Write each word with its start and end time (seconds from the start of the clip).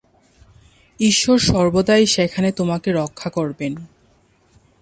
ঈশ্বর 0.99 1.37
সর্বদাই 1.39 2.05
সেখানে 2.05 2.51
তোমাকে 2.51 2.91
রক্ষা 2.91 3.29
করবেন। 3.29 3.73